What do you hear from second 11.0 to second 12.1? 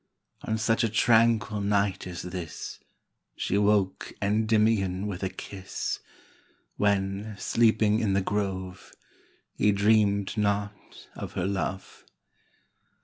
of her love.